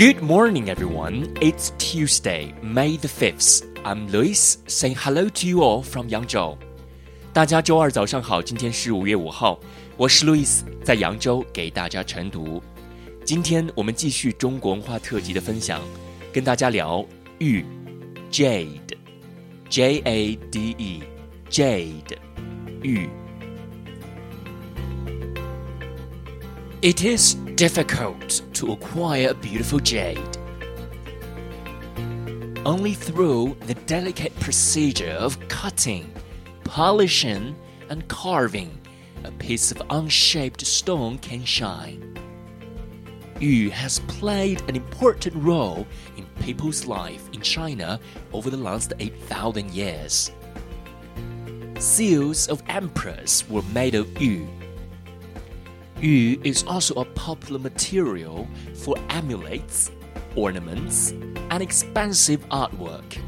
[0.00, 1.36] Good morning, everyone.
[1.42, 3.66] It's Tuesday, May the 5th.
[3.84, 6.56] I'm Lewis saying hello to you all from Yangzhou.
[7.34, 9.60] 大家周二早上好，今天是五月五号，
[9.98, 12.62] 我是 Lewis，在扬州给大家晨读。
[13.26, 15.82] 今天我们继续中国文化特辑的分享，
[16.32, 17.04] 跟大家聊
[17.38, 17.62] 玉
[18.32, 18.96] （jade）、
[19.68, 21.02] j a d e、
[21.50, 22.16] jade
[22.82, 23.06] 玉。
[26.80, 30.36] It is difficult to acquire a beautiful jade.
[32.66, 36.12] Only through the delicate procedure of cutting,
[36.64, 37.56] polishing,
[37.88, 38.78] and carving,
[39.24, 42.18] a piece of unshaped stone can shine.
[43.40, 45.86] Yu has played an important role
[46.18, 47.98] in people's life in China
[48.34, 50.32] over the last 8,000 years.
[51.78, 54.46] Seals of emperors were made of yu
[56.00, 59.90] Yu is also a popular material for amulets,
[60.34, 61.10] ornaments,
[61.50, 63.18] and expensive artwork.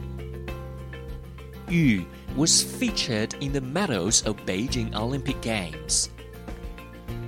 [1.69, 6.09] Yu was featured in the medals of Beijing Olympic Games.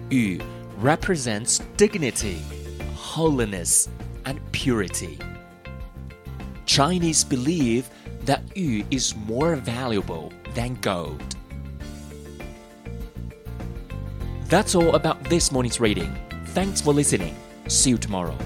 [0.09, 0.41] Yu
[0.79, 2.41] represents dignity,
[2.95, 3.91] holiness,
[4.25, 5.19] and purity.
[6.65, 7.91] Chinese believe
[8.23, 11.34] that Yu is more valuable than gold.
[14.55, 16.17] That's all about this morning's reading.
[16.55, 17.35] Thanks for listening.
[17.67, 18.39] See you tomorrow.